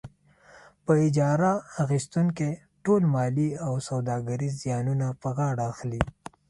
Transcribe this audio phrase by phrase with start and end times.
[0.85, 1.51] په اجاره
[1.83, 2.49] اخیستونکی
[2.83, 6.01] ټول مالي او سوداګریز زیانونه په غاړه اخلي.